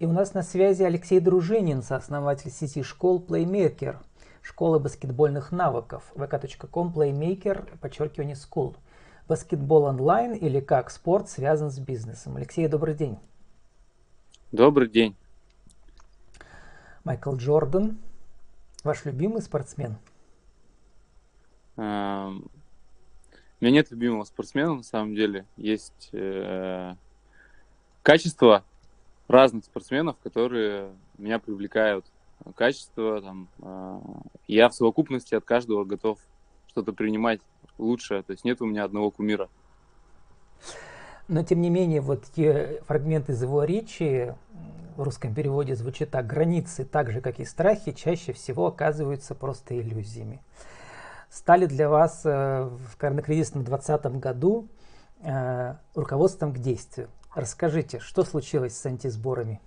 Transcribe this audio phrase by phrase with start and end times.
[0.00, 3.98] И у нас на связи Алексей Дружинин, сооснователь сети школ Playmaker,
[4.40, 8.74] школы баскетбольных навыков, vk.com Playmaker, подчеркивание school.
[9.28, 12.38] Баскетбол онлайн или как спорт связан с бизнесом.
[12.38, 13.18] Алексей, добрый день.
[14.52, 15.14] Добрый день.
[17.04, 17.98] Майкл Джордан,
[18.82, 19.98] ваш любимый спортсмен?
[21.76, 22.50] Эм,
[23.60, 25.44] у меня нет любимого спортсмена, на самом деле.
[25.58, 26.94] Есть э,
[28.02, 28.64] качества
[29.30, 32.04] разных спортсменов, которые меня привлекают.
[32.54, 34.00] Качество, там, э,
[34.48, 36.18] я в совокупности от каждого готов
[36.68, 37.40] что-то принимать
[37.78, 38.22] лучшее.
[38.22, 39.48] То есть нет у меня одного кумира.
[41.28, 44.34] Но тем не менее, вот те фрагменты из его речи
[44.96, 46.26] в русском переводе звучат так.
[46.26, 50.40] Границы, так же как и страхи, чаще всего оказываются просто иллюзиями
[51.30, 54.68] стали для вас э, в коронакризисном 2020 году
[55.22, 57.08] э, руководством к действию.
[57.34, 59.60] Расскажите, что случилось с антисборами?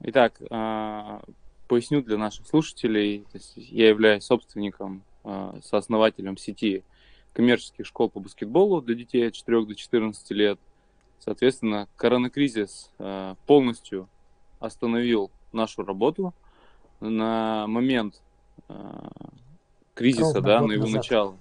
[0.00, 1.20] Итак, э,
[1.66, 3.26] поясню для наших слушателей.
[3.56, 5.02] я являюсь собственником,
[5.62, 6.82] сооснователем сети
[7.34, 10.58] коммерческих школ по баскетболу для детей от 4 до 14 лет.
[11.18, 12.90] Соответственно, коронакризис
[13.46, 14.08] полностью
[14.58, 16.32] остановил нашу работу.
[17.00, 18.22] На момент
[19.94, 20.96] кризиса, ровно да, на его назад.
[20.96, 21.36] начало.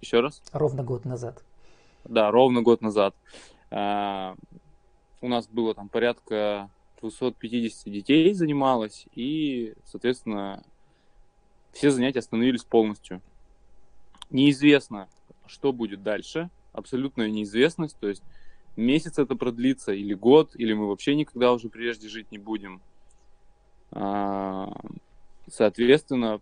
[0.00, 0.42] Еще раз?
[0.52, 1.44] Ровно год назад.
[2.04, 3.14] Да, ровно год назад.
[3.70, 4.36] А,
[5.20, 10.64] у нас было там порядка 250 детей занималось, и, соответственно,
[11.72, 13.20] все занятия остановились полностью.
[14.30, 15.08] Неизвестно,
[15.46, 18.22] что будет дальше, абсолютная неизвестность, то есть
[18.76, 22.80] месяц это продлится, или год, или мы вообще никогда уже прежде жить не будем.
[23.90, 24.72] А,
[25.50, 26.40] соответственно,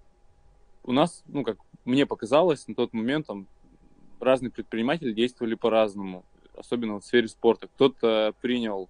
[0.85, 3.47] у нас, ну, как мне показалось, на тот момент там
[4.21, 6.25] разные предприниматели действовали по-разному,
[6.57, 7.69] особенно в сфере спорта.
[7.69, 8.89] Кто-то принял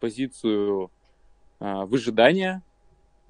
[0.00, 0.90] позицию
[1.60, 2.62] а, выжидания,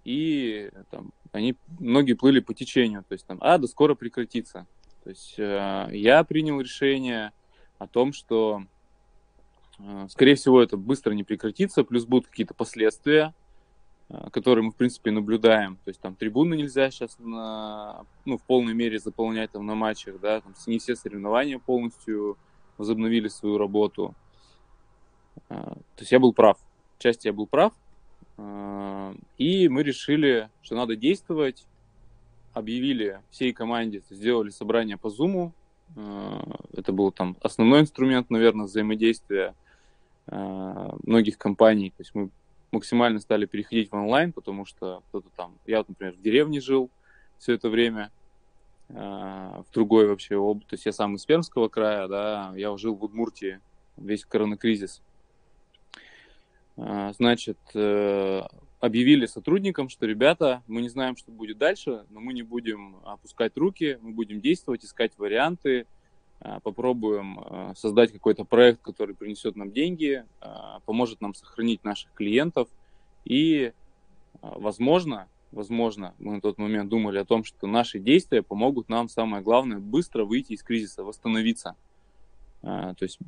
[0.04, 4.66] и там, они многие плыли по течению, то есть там, а, да скоро прекратится.
[5.02, 7.32] То есть э, я принял решение
[7.78, 8.64] о том, что,
[9.78, 13.34] э, скорее всего, это быстро не прекратится, плюс будут какие-то последствия,
[14.10, 15.76] Э, которые мы, в принципе, наблюдаем.
[15.84, 20.20] То есть там трибуны нельзя сейчас на, ну, в полной мере заполнять там на матчах,
[20.20, 22.36] да, там не все соревнования полностью
[22.78, 24.14] возобновили свою работу.
[25.48, 26.58] Э, то есть я был прав.
[26.98, 27.72] Часть я был прав.
[28.38, 31.66] Э, и мы решили, что надо действовать.
[32.52, 35.50] Объявили всей команде, сделали собрание по Zoom.
[36.72, 39.54] Это был там основной инструмент, наверное, взаимодействия
[40.26, 41.90] многих компаний.
[41.90, 42.30] То есть мы
[42.74, 46.90] максимально стали переходить в онлайн, потому что кто-то там, я например, в деревне жил
[47.38, 48.10] все это время,
[48.88, 53.02] в другой вообще области, то есть я сам из Пермского края, да, я жил в
[53.02, 53.60] Удмуртии
[53.96, 55.02] весь коронакризис.
[56.76, 58.42] Э, значит, э,
[58.80, 63.56] объявили сотрудникам, что, ребята, мы не знаем, что будет дальше, но мы не будем опускать
[63.56, 65.86] руки, мы будем действовать, искать варианты,
[66.40, 70.24] Э, попробуем создать какой-то проект, который принесет нам деньги,
[70.84, 72.68] поможет нам сохранить наших клиентов.
[73.24, 73.72] И,
[74.42, 79.42] возможно, возможно, мы на тот момент думали о том, что наши действия помогут нам, самое
[79.42, 81.76] главное, быстро выйти из кризиса, восстановиться.
[82.62, 83.18] То есть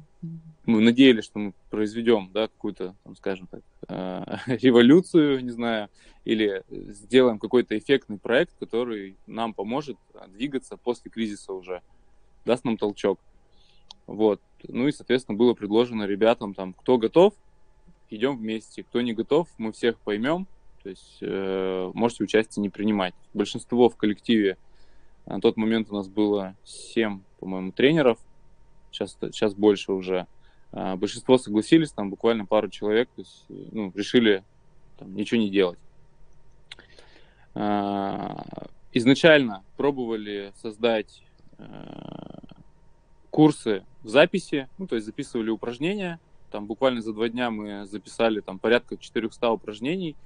[0.64, 3.62] мы надеялись, что мы произведем да, какую-то, там, скажем так,
[4.46, 5.90] революцию, не знаю,
[6.24, 9.98] или сделаем какой-то эффектный проект, который нам поможет
[10.28, 11.82] двигаться после кризиса уже
[12.46, 13.20] даст нам толчок.
[14.06, 14.40] Вот.
[14.68, 17.34] Ну и, соответственно, было предложено ребятам, там, кто готов,
[18.08, 18.84] идем вместе.
[18.84, 20.46] Кто не готов, мы всех поймем.
[20.86, 23.14] То есть э, можете участие не принимать.
[23.34, 24.56] Большинство в коллективе
[25.26, 28.18] на тот момент у нас было 7, по-моему, тренеров.
[28.90, 30.26] Сейчас, сейчас больше уже.
[30.72, 34.44] А, большинство согласились, там буквально пару человек, то есть, ну, решили
[34.98, 35.78] там, ничего не делать.
[37.54, 38.44] А,
[38.92, 41.22] изначально пробовали создать
[41.58, 41.64] Э,
[43.30, 46.18] курсы в записи, ну, то есть записывали упражнения,
[46.50, 50.16] там буквально за два дня мы записали там порядка 400 упражнений,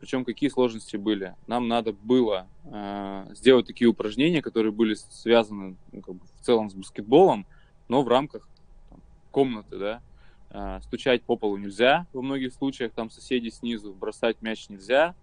[0.00, 1.34] причем какие сложности были?
[1.46, 6.70] Нам надо было э, сделать такие упражнения, которые были связаны ну, как бы в целом
[6.70, 7.46] с баскетболом,
[7.88, 8.48] но в рамках
[8.88, 9.00] там,
[9.30, 10.02] комнаты, да.
[10.50, 15.14] Э, стучать по полу нельзя во многих случаях, там соседи снизу, бросать мяч нельзя,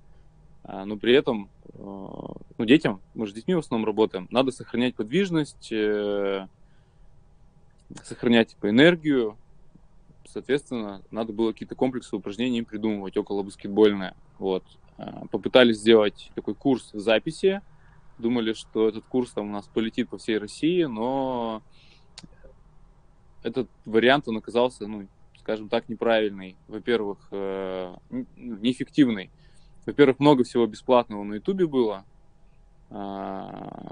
[0.64, 4.52] а, но при этом э, ну, детям, мы же с детьми в основном работаем, надо
[4.52, 6.48] сохранять подвижность, э,
[8.04, 9.38] сохранять типа, энергию,
[10.28, 14.14] соответственно, надо было какие-то комплексы упражнений придумывать около баскетбольные.
[14.40, 14.64] Вот.
[14.98, 17.62] А, попытались сделать такой курс записи,
[18.18, 21.62] думали, что этот курс там у нас полетит по всей России, но
[23.44, 25.08] этот вариант, он оказался, ну,
[25.40, 26.58] скажем так, неправильный.
[26.68, 27.96] Во-первых, э,
[28.36, 29.30] неэффективный.
[29.86, 32.04] Во-первых, много всего бесплатного на Ютубе было.
[32.90, 33.92] А,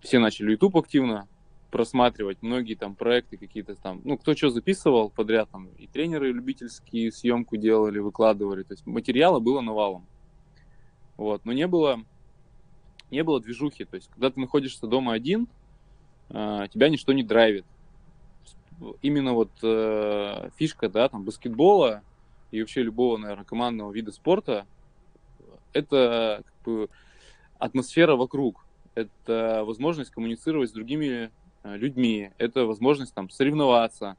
[0.00, 1.28] все начали YouTube активно
[1.70, 7.12] просматривать, многие там проекты какие-то там, ну, кто что записывал подряд, там, и тренеры любительские
[7.12, 10.06] съемку делали, выкладывали, то есть материала было навалом.
[11.16, 12.04] Вот, но не было,
[13.10, 15.48] не было движухи, то есть когда ты находишься дома один,
[16.30, 17.64] а, тебя ничто не драйвит.
[19.02, 22.02] Именно вот э, фишка, да, там, баскетбола
[22.52, 24.66] и вообще любого, наверное, командного вида спорта,
[25.72, 26.88] это как бы
[27.58, 28.64] атмосфера вокруг,
[28.94, 31.30] это возможность коммуницировать с другими э,
[31.64, 34.16] людьми, это возможность там соревноваться,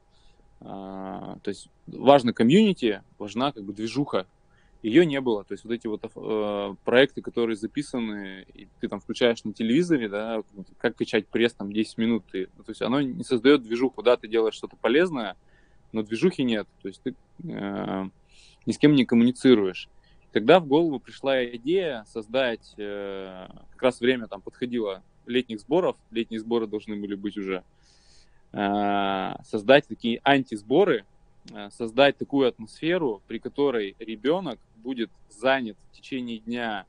[0.60, 4.26] э, то есть важно комьюнити, важна как бы движуха,
[4.82, 5.44] ее не было.
[5.44, 10.08] То есть вот эти вот э, проекты, которые записаны, и ты там включаешь на телевизоре,
[10.08, 10.42] да,
[10.78, 14.16] как качать пресс там 10 минут, ты, ну, то есть оно не создает движуху, да,
[14.16, 15.36] ты делаешь что-то полезное,
[15.92, 17.14] но движухи нет, то есть ты
[17.44, 18.08] э,
[18.66, 19.88] ни с кем не коммуницируешь.
[20.32, 26.40] Тогда в голову пришла идея создать, э, как раз время там подходило летних сборов, летние
[26.40, 27.62] сборы должны были быть уже,
[28.52, 31.04] э, создать такие антисборы,
[31.50, 36.84] э, создать такую атмосферу, при которой ребенок будет занят в течение дня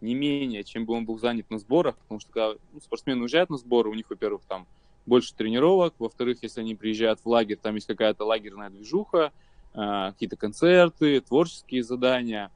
[0.00, 3.50] не менее, чем бы он был занят на сборах, потому что когда ну, спортсмены уезжают
[3.50, 4.66] на сборы, у них, во-первых, там
[5.06, 9.32] больше тренировок, во-вторых, если они приезжают в лагерь, там есть какая-то лагерная движуха,
[9.74, 12.50] э, какие-то концерты, творческие задания,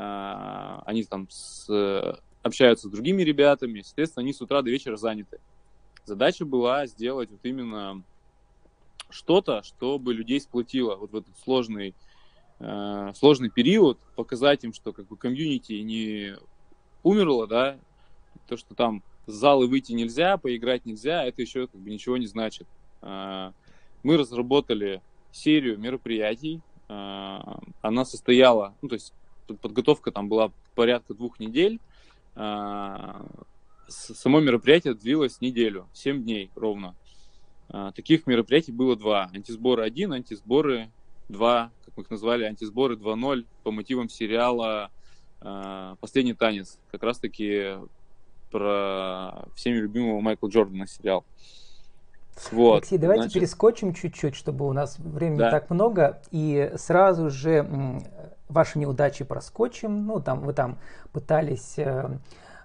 [0.00, 1.66] они там с,
[2.48, 5.40] общаются с другими ребятами, соответственно, они с утра до вечера заняты.
[6.04, 8.02] Задача была сделать вот именно
[9.10, 11.94] что-то, чтобы людей сплотило вот в этот сложный
[12.60, 16.36] э, сложный период, показать им, что как бы комьюнити не
[17.02, 17.78] умерло, да,
[18.46, 22.26] то, что там с зала выйти нельзя, поиграть нельзя, это еще как бы ничего не
[22.26, 22.66] значит.
[23.02, 23.52] Э,
[24.02, 25.02] мы разработали
[25.32, 27.38] серию мероприятий, э,
[27.82, 29.12] она состояла, ну, то есть
[29.60, 31.80] подготовка там была порядка двух недель,
[33.88, 36.94] само мероприятие длилось неделю, 7 дней ровно.
[37.94, 39.30] Таких мероприятий было два.
[39.34, 40.90] Антисборы 1, антисборы
[41.28, 44.90] 2, как мы их назвали, антисборы 2.0 по мотивам сериала
[45.42, 46.78] э, «Последний танец».
[46.90, 47.74] Как раз-таки
[48.50, 51.24] про всеми любимого Майкла Джордана сериал.
[52.52, 53.34] Вот, Алексей, давайте значит...
[53.34, 55.50] перескочим чуть-чуть, чтобы у нас времени да.
[55.50, 57.66] так много, и сразу же
[58.48, 60.06] ваши неудачи проскочим.
[60.06, 60.78] Ну, там вы там
[61.12, 62.08] пытались э,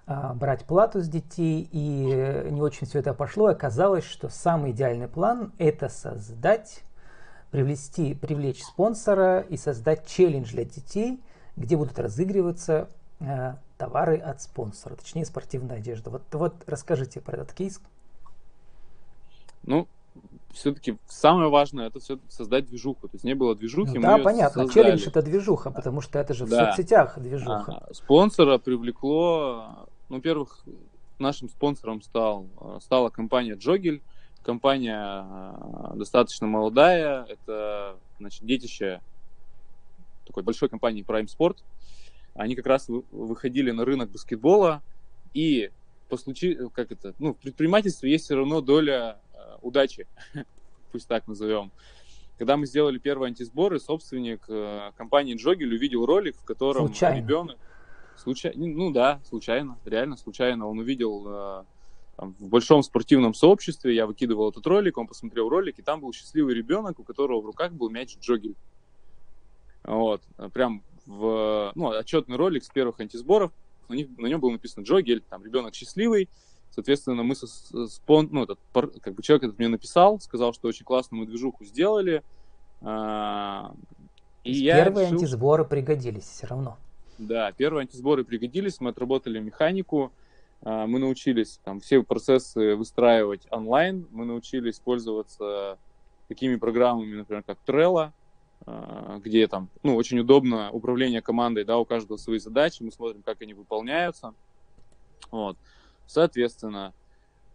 [0.06, 3.46] э, брать плату с детей, и не очень все это пошло.
[3.46, 6.82] Оказалось, что самый идеальный план– это создать
[7.50, 11.22] привлечь, привлечь спонсора и создать челлендж для детей,
[11.56, 12.88] где будут разыгрываться
[13.20, 16.10] э, товары от спонсора, точнее спортивная одежда.
[16.10, 17.80] Вот, вот расскажите про этот кейс.
[19.62, 19.86] Ну,
[20.52, 23.08] все-таки самое важное это все создать движуху.
[23.08, 23.98] То есть не было движухи.
[23.98, 24.62] Ну, да, понятно.
[24.62, 24.84] Создали.
[24.84, 26.66] Челлендж это движуха, потому что это же в да.
[26.66, 27.86] соцсетях движуха.
[27.88, 30.64] А, спонсора привлекло, ну, во-первых,
[31.18, 32.46] нашим спонсором стал,
[32.80, 34.02] стала компания Джогель.
[34.42, 39.00] Компания э, достаточно молодая, это значит, детище
[40.26, 41.58] такой большой компании Prime Sport.
[42.34, 44.82] Они как раз выходили на рынок баскетбола,
[45.32, 45.70] и
[46.10, 49.18] по случаю, как это, ну, в предпринимательстве есть все равно доля
[49.62, 50.06] удачи,
[50.92, 51.70] пусть так назовем.
[52.38, 57.16] Когда мы сделали первые антисборы, собственник э, компании Джогель увидел ролик, в котором случайно.
[57.16, 57.58] ребенок...
[58.16, 58.66] Случайно.
[58.66, 60.68] Ну да, случайно, реально случайно.
[60.68, 61.64] Он увидел э,
[62.16, 66.12] там, в большом спортивном сообществе, я выкидывал этот ролик, он посмотрел ролик, и там был
[66.12, 68.56] счастливый ребенок, у которого в руках был мяч Джогель.
[69.84, 70.22] Вот,
[70.52, 73.52] прям в, ну, отчетный ролик с первых антисборов,
[73.88, 76.28] на, них, на нем было написано Джогель, там, ребенок счастливый,
[76.74, 77.46] соответственно, мы со
[77.86, 81.64] спон, ну, этот, как бы человек этот мне написал, сказал, что очень классно мы движуху
[81.64, 82.22] сделали,
[82.82, 83.74] а,
[84.42, 85.18] и я первые решил...
[85.18, 86.76] антисборы пригодились все равно.
[87.18, 90.12] Да, первые антисборы пригодились, мы отработали механику,
[90.62, 95.78] а, мы научились там все процессы выстраивать онлайн, мы научились пользоваться
[96.28, 98.10] такими программами, например, как Trello,
[98.66, 103.22] а, где там, ну, очень удобно управление командой, да, у каждого свои задачи, мы смотрим,
[103.22, 104.34] как они выполняются.
[105.30, 105.56] Вот.
[106.06, 106.92] Соответственно,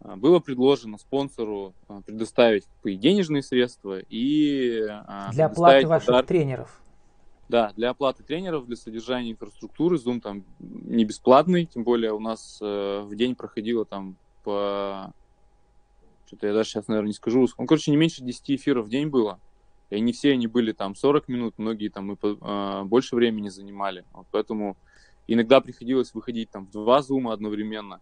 [0.00, 1.74] а, было предложено спонсору
[2.06, 4.86] предоставить и денежные средства и
[5.32, 6.28] для оплаты ваших подарки.
[6.28, 6.80] тренеров.
[7.50, 12.58] Да, для оплаты тренеров, для содержания инфраструктуры Zoom там не бесплатный, тем более у нас
[12.62, 15.12] э, в день проходило там по...
[16.26, 17.48] Что-то я даже сейчас, наверное, не скажу.
[17.56, 19.40] Он, короче, не меньше 10 эфиров в день было.
[19.90, 23.48] И не все они были там 40 минут, многие там и по, э, больше времени
[23.48, 24.04] занимали.
[24.12, 24.76] Вот поэтому
[25.32, 28.00] иногда приходилось выходить там в два зума одновременно.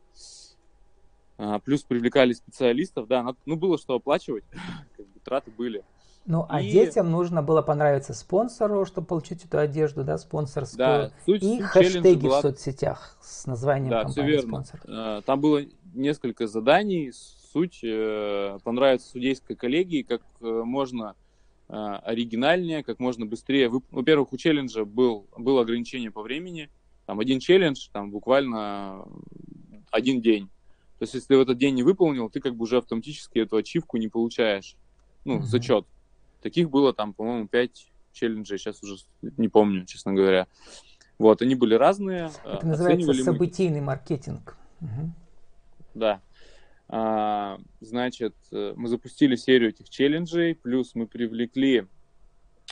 [1.36, 4.44] А, плюс привлекали специалистов, да, ну было что оплачивать,
[4.96, 5.84] как бы траты были.
[6.26, 6.70] Ну, а и...
[6.70, 10.76] детям нужно было понравиться спонсору, чтобы получить эту одежду, да, спонсорскую.
[10.78, 12.40] Да, суть, и суть хэштеги была...
[12.40, 14.48] в соцсетях с названием да, компании все верно.
[14.48, 14.80] спонсор.
[14.86, 15.62] Э, там было
[15.94, 17.12] несколько заданий.
[17.52, 21.14] Суть э, понравится судейской коллегии, как э, можно
[21.68, 23.68] оригинальнее, как можно быстрее.
[23.68, 26.70] Во-первых, у челленджа был, было ограничение по времени.
[27.08, 29.02] Там один челлендж, там буквально
[29.90, 30.50] один день.
[30.98, 33.96] То есть, если в этот день не выполнил, ты как бы уже автоматически эту ачивку
[33.96, 34.76] не получаешь.
[35.24, 35.42] Ну, mm-hmm.
[35.44, 35.86] зачет.
[36.42, 40.48] Таких было там, по-моему, 5 челленджей, сейчас уже не помню, честно говоря.
[41.18, 42.30] Вот, они были разные.
[42.44, 43.86] Это называется событийный мы...
[43.86, 44.58] маркетинг.
[44.82, 45.12] Угу.
[45.94, 46.20] Да.
[46.88, 51.86] А, значит, э, мы запустили серию этих челленджей, плюс мы привлекли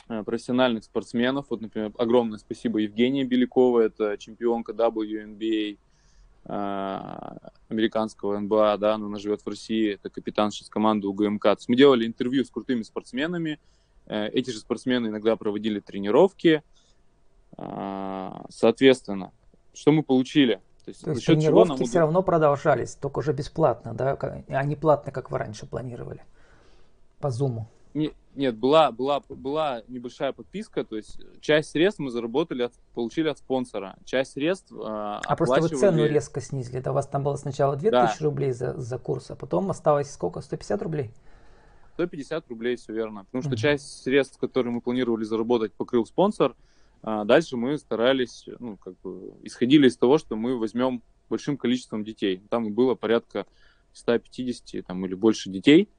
[0.07, 1.47] профессиональных спортсменов.
[1.49, 5.77] Вот, например, огромное спасибо Евгении Белякова, это чемпионка WNBA,
[6.45, 7.37] а,
[7.67, 11.43] американского НБА, да, она живет в России, это капитан сейчас команды УГМК.
[11.43, 13.59] То есть мы делали интервью с крутыми спортсменами,
[14.05, 16.63] э, эти же спортсмены иногда проводили тренировки,
[18.49, 19.31] соответственно,
[19.73, 20.61] что мы получили?
[20.85, 24.15] То есть, То есть тренировки все равно продолжались, только уже бесплатно, да,
[24.47, 26.23] а не платно, как вы раньше планировали,
[27.19, 27.65] по Zoom.
[27.93, 33.29] Не, нет, была, была, была небольшая подписка, то есть часть средств мы заработали, от, получили
[33.29, 35.59] от спонсора, часть средств э, А оплачивали...
[35.59, 38.25] просто вы цену резко снизили, да, у вас там было сначала 2000 да.
[38.25, 41.11] рублей за, за курс, а потом осталось сколько, 150 рублей?
[41.93, 43.57] 150 рублей, все верно, потому что mm-hmm.
[43.57, 46.55] часть средств, которые мы планировали заработать, покрыл спонсор,
[47.01, 52.03] а дальше мы старались, ну, как бы, исходили из того, что мы возьмем большим количеством
[52.03, 53.47] детей, там было порядка
[53.93, 55.89] 150 там, или больше детей,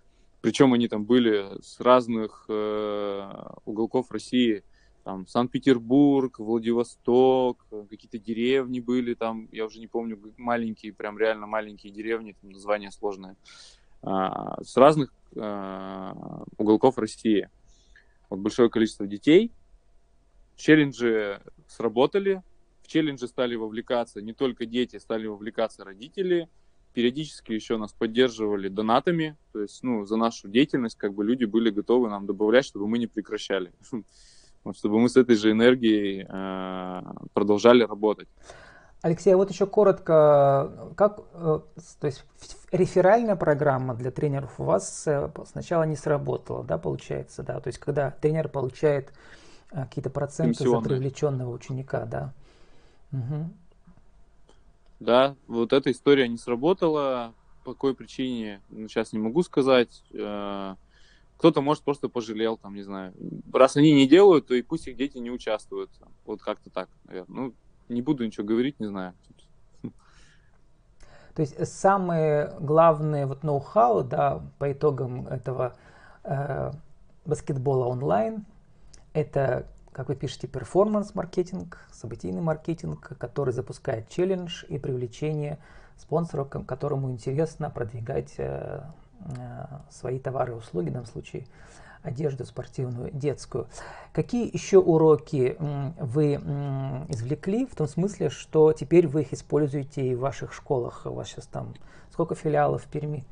[0.40, 3.33] причем они там были с разных э,
[3.64, 4.62] уголков России,
[5.09, 11.92] там Санкт-Петербург, Владивосток, какие-то деревни были там, я уже не помню, маленькие, прям реально маленькие
[11.92, 13.35] деревни, там название сложное,
[14.02, 17.49] а, с разных а, уголков России.
[18.28, 19.50] Вот большое количество детей.
[20.57, 22.42] Челленджи сработали,
[22.83, 26.50] в челленджи стали вовлекаться не только дети, стали вовлекаться родители,
[26.99, 31.71] периодически еще нас поддерживали донатами, то есть, ну, за нашу деятельность, как бы люди были
[31.71, 33.71] готовы нам добавлять, чтобы мы не прекращали,
[34.73, 37.02] чтобы мы с этой же энергией э,
[37.35, 38.26] продолжали работать.
[39.00, 41.61] Алексей, а вот еще коротко, как, э,
[42.00, 42.25] то есть
[42.73, 47.78] реферальная программа для тренеров у вас э, сначала не сработала, да, получается, да, то есть
[47.78, 49.12] когда тренер получает
[49.71, 52.35] какие-то проценты за привлеченного ученика, да.
[53.12, 53.50] Угу.
[55.00, 57.35] Да, вот эта история не сработала.
[57.64, 60.02] По какой причине, ну, сейчас не могу сказать.
[60.12, 60.75] Э,
[61.37, 63.12] кто-то, может, просто пожалел, там, не знаю.
[63.52, 65.90] Раз они не делают, то и пусть их дети не участвуют.
[66.25, 67.37] Вот как-то так, наверное.
[67.37, 67.55] Ну,
[67.88, 69.14] не буду ничего говорить, не знаю.
[71.35, 75.76] То есть самые главные вот ноу-хау, да, по итогам этого
[76.25, 76.73] э,
[77.25, 78.45] баскетбола онлайн,
[79.12, 85.59] это как вы пишете, перформанс-маркетинг, событийный маркетинг, который запускает челлендж и привлечение
[85.97, 88.83] спонсоров, которому интересно продвигать э,
[89.21, 91.47] э, свои товары и услуги, в данном случае
[92.02, 93.66] одежду спортивную, детскую.
[94.12, 95.57] Какие еще уроки
[95.99, 96.35] вы
[97.09, 101.02] извлекли в том смысле, что теперь вы их используете и в ваших школах?
[101.04, 101.75] У вас сейчас там
[102.12, 103.25] сколько филиалов в Перми?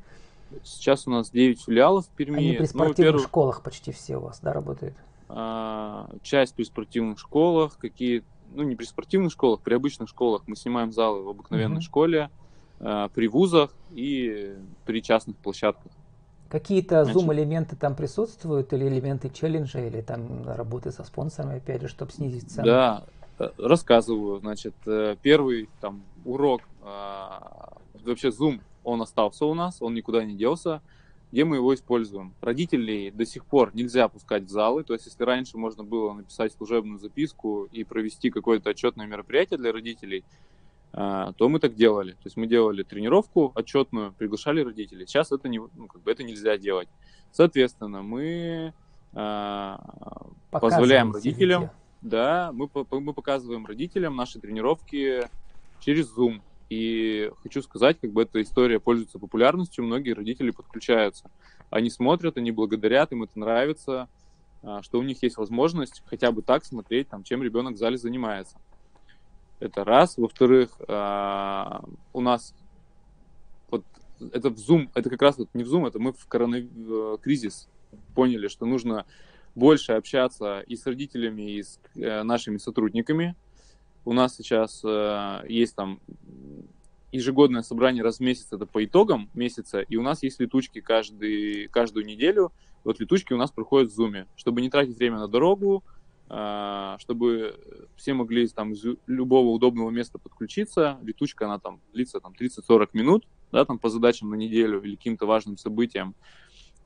[0.63, 2.37] Сейчас у нас 9 филиалов в Перми.
[2.37, 4.95] Они при ну, спортивных ну, школах почти все у вас, да, работают?
[5.29, 10.55] А, часть при спортивных школах, какие, ну не при спортивных школах, при обычных школах мы
[10.55, 11.81] снимаем залы в обыкновенной mm-hmm.
[11.81, 12.29] школе,
[12.79, 14.55] а, при вузах и
[14.85, 15.91] при частных площадках.
[16.49, 22.13] Какие-то зум-элементы там присутствуют или элементы челленджа, или там работы со спонсорами, опять же, чтобы
[22.13, 22.65] снизить цену?
[22.65, 23.03] Да,
[23.39, 24.39] э, рассказываю.
[24.39, 30.35] Значит, э, первый там урок, а, вообще Zoom, он остался у нас, он никуда не
[30.35, 30.81] делся
[31.31, 32.33] где мы его используем.
[32.41, 36.53] Родителей до сих пор нельзя пускать в залы, то есть если раньше можно было написать
[36.53, 40.23] служебную записку и провести какое-то отчетное мероприятие для родителей,
[40.93, 42.13] а, то мы так делали.
[42.13, 45.05] То есть мы делали тренировку отчетную, приглашали родителей.
[45.05, 46.87] Сейчас это, не, ну, как бы это нельзя делать.
[47.31, 48.73] Соответственно, мы
[49.13, 49.79] а,
[50.49, 51.75] позволяем родителям, видео.
[52.01, 55.27] да, мы, мы показываем родителям наши тренировки
[55.81, 56.41] через Zoom.
[56.69, 61.29] И хочу сказать, как бы эта история пользуется популярностью, многие родители подключаются.
[61.69, 64.09] Они смотрят, они благодарят, им это нравится,
[64.63, 67.97] а, что у них есть возможность хотя бы так смотреть, там, чем ребенок в зале
[67.97, 68.57] занимается.
[69.59, 70.17] Это раз.
[70.17, 71.83] Во-вторых, а,
[72.13, 72.53] у нас
[73.69, 73.85] вот
[74.19, 77.69] это в Zoom, это как раз вот не в Zoom, это мы в коронавирус
[78.13, 79.05] поняли, что нужно
[79.55, 83.35] больше общаться и с родителями, и с э, нашими сотрудниками,
[84.07, 85.99] у нас сейчас э, есть там
[87.11, 91.67] ежегодное собрание раз в месяц, это по итогам месяца, и у нас есть летучки каждый,
[91.67, 92.53] каждую неделю,
[92.85, 95.83] Вот летучки у нас проходят в Zoom, чтобы не тратить время на дорогу,
[96.29, 97.59] а, чтобы
[97.97, 100.97] все могли там из любого удобного места подключиться.
[101.03, 105.25] Летучка, она там длится там 30-40 минут, да, там по задачам на неделю или каким-то
[105.25, 106.15] важным событиям.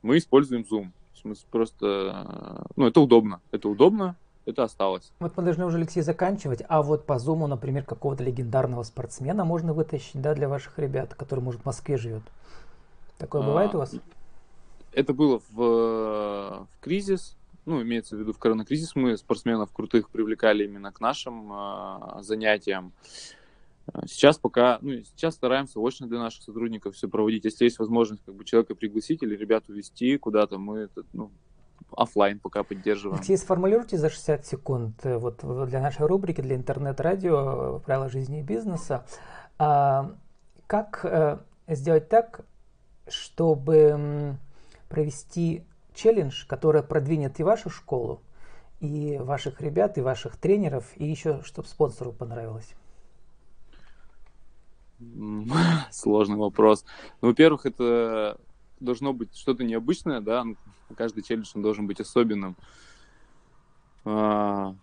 [0.02, 0.90] Мы используем Zoom.
[1.22, 3.40] Мы просто, ну, это удобно.
[3.52, 5.12] Это удобно, это осталось.
[5.20, 6.62] Вот мы должны уже, Алексей, заканчивать.
[6.68, 11.40] А вот по Zoom, например, какого-то легендарного спортсмена можно вытащить, да, для ваших ребят, который,
[11.40, 12.22] может, в Москве живет.
[13.18, 13.94] Такое а, бывает у вас?
[14.92, 20.64] Это было в, в кризис, ну, имеется в виду в коронакризис, мы спортсменов крутых привлекали
[20.64, 22.92] именно к нашим э, занятиям.
[24.06, 27.44] Сейчас пока, ну, сейчас стараемся очно для наших сотрудников все проводить.
[27.44, 31.30] Если есть возможность как бы человека пригласить или ребят увезти куда-то, мы это, ну,
[31.96, 33.18] офлайн пока поддерживаем.
[33.18, 38.42] Алексей, сформулируйте за 60 секунд э, вот для нашей рубрики, для интернет-радио «Правила жизни и
[38.42, 39.04] бизнеса».
[39.58, 40.12] А,
[40.66, 42.40] как э, сделать так,
[43.08, 44.36] чтобы
[44.88, 48.20] провести челлендж, который продвинет и вашу школу,
[48.80, 52.74] и ваших ребят, и ваших тренеров, и еще, чтобы спонсору понравилось?
[55.90, 56.84] Сложный вопрос.
[57.20, 58.38] Ну, во-первых, это
[58.84, 60.44] должно быть что-то необычное, да,
[60.96, 62.56] каждый челлендж он должен быть особенным.
[64.04, 64.74] А...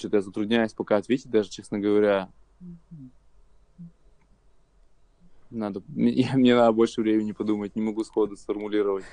[0.00, 2.30] Что-то я затрудняюсь пока ответить, даже, честно говоря.
[5.50, 9.04] Надо, мне, мне надо больше времени подумать, не могу сходу сформулировать.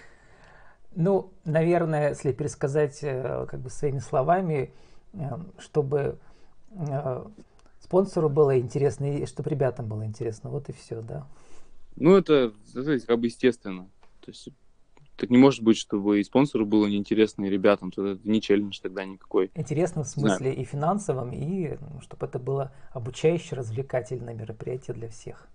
[0.96, 4.72] Ну, наверное, если пересказать э, как бы своими словами,
[5.14, 5.20] э,
[5.60, 6.18] чтобы
[6.72, 7.26] э,
[7.82, 11.28] спонсору было интересно и чтобы ребятам было интересно, вот и все, да.
[11.98, 13.90] Ну, это, это как бы естественно.
[14.22, 14.50] То есть
[15.18, 17.92] так не может быть, чтобы и спонсору было неинтересно, и ребятам.
[17.92, 19.52] Тогда это не челлендж тогда никакой.
[19.56, 20.62] Интересно в смысле да.
[20.62, 25.48] и финансовом, и ну, чтобы это было обучающее, развлекательное мероприятие для всех.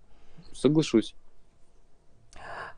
[0.53, 1.15] Соглашусь.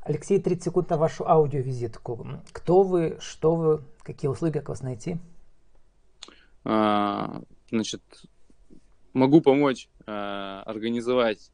[0.02, 2.28] Алексей, 30 секунд на вашу аудиовизитку.
[2.52, 5.18] Кто вы, что вы, какие услуги, как вас найти?
[6.64, 7.42] А,
[7.72, 8.04] значит,
[9.14, 11.52] могу помочь а, организовать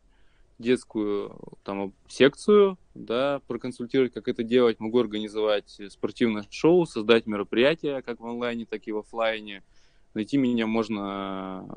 [0.62, 4.80] детскую там секцию, да, проконсультировать, как это делать.
[4.80, 9.64] Могу организовать спортивное шоу, создать мероприятия, как в онлайне, так и в офлайне.
[10.14, 11.68] Найти меня можно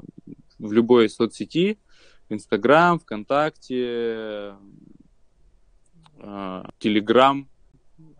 [0.58, 1.78] в любой соцсети,
[2.28, 4.54] Инстаграм, ВКонтакте,
[6.18, 7.48] а, Телеграм,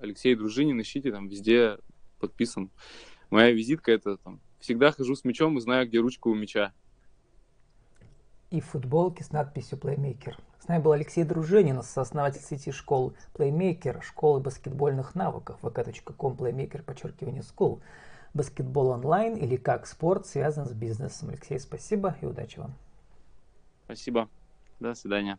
[0.01, 1.79] Алексей Дружинин, ищите, там везде
[2.21, 2.71] подписан.
[3.31, 6.73] Моя визитка это там всегда хожу с мячом и знаю, где ручка у мяча.
[8.51, 10.37] И футболки с надписью Playmaker.
[10.65, 17.43] С нами был Алексей Дружинин, сооснователь сети школ Playmaker, школы баскетбольных навыков, vk.com Playmaker, подчеркивание
[17.43, 17.83] school.
[18.33, 21.29] Баскетбол онлайн или как спорт связан с бизнесом.
[21.29, 22.73] Алексей, спасибо и удачи вам.
[23.85, 24.31] Спасибо.
[24.81, 25.39] До свидания.